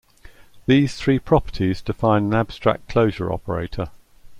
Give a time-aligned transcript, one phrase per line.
[0.65, 3.91] These three properties define an abstract closure operator.